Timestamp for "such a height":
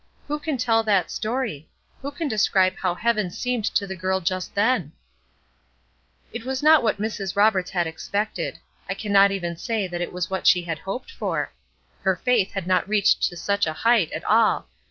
13.37-14.11